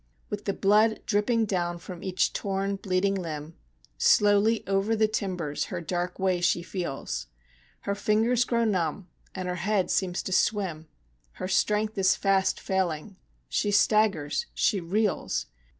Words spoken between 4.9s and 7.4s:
the timbers her dark way she feels;